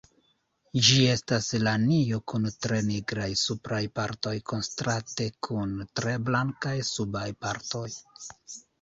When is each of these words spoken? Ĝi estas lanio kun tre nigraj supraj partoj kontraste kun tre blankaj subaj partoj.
Ĝi 0.85 0.95
estas 1.15 1.49
lanio 1.67 2.19
kun 2.33 2.47
tre 2.65 2.81
nigraj 2.89 3.29
supraj 3.43 3.83
partoj 4.01 4.35
kontraste 4.55 5.31
kun 5.51 5.79
tre 6.01 6.19
blankaj 6.27 6.77
subaj 6.93 7.31
partoj. 7.47 7.89